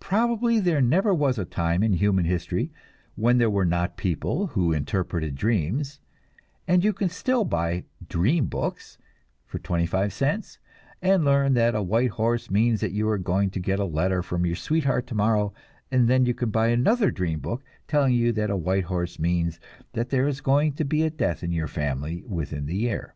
Probably 0.00 0.58
there 0.58 0.80
never 0.80 1.14
was 1.14 1.38
a 1.38 1.44
time 1.44 1.84
in 1.84 1.92
human 1.92 2.24
history 2.24 2.72
when 3.14 3.38
there 3.38 3.48
were 3.48 3.64
not 3.64 3.96
people 3.96 4.48
who 4.48 4.72
interpreted 4.72 5.36
dreams, 5.36 6.00
and 6.66 6.82
you 6.82 6.92
can 6.92 7.08
still 7.08 7.44
buy 7.44 7.84
"dream 8.08 8.46
books" 8.46 8.98
for 9.46 9.60
twenty 9.60 9.86
five 9.86 10.12
cents, 10.12 10.58
and 11.00 11.24
learn 11.24 11.54
that 11.54 11.76
a 11.76 11.80
white 11.82 12.10
horse 12.10 12.50
means 12.50 12.80
that 12.80 12.90
you 12.90 13.08
are 13.08 13.18
going 13.18 13.50
to 13.50 13.60
get 13.60 13.78
a 13.78 13.84
letter 13.84 14.20
from 14.20 14.44
your 14.44 14.56
sweetheart 14.56 15.06
tomorrow; 15.06 15.54
then 15.90 16.26
you 16.26 16.34
can 16.34 16.50
buy 16.50 16.66
another 16.66 17.12
dream 17.12 17.38
book, 17.38 17.62
telling 17.86 18.14
you 18.14 18.32
that 18.32 18.50
a 18.50 18.56
white 18.56 18.86
horse 18.86 19.20
means 19.20 19.60
there 19.92 20.26
is 20.26 20.40
going 20.40 20.72
to 20.72 20.84
be 20.84 21.04
a 21.04 21.08
death 21.10 21.44
in 21.44 21.52
your 21.52 21.68
family 21.68 22.24
within 22.26 22.66
the 22.66 22.74
year. 22.78 23.14